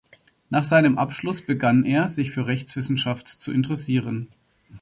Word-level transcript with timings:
Nach 0.49 0.63
seinem 0.63 0.97
Abschluss 0.97 1.43
begann 1.45 1.85
er, 1.85 2.07
sich 2.07 2.31
für 2.31 2.47
Rechtswissenschaft 2.47 3.27
zu 3.27 3.51
interessieren. 3.51 4.29